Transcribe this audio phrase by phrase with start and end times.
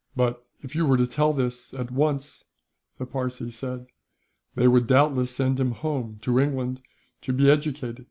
[0.14, 2.44] '""But if you were to tell this, at once,"
[2.98, 3.86] the Parsee said,
[4.54, 6.82] "they would doubtless send him home, to England,
[7.22, 8.04] to be educated."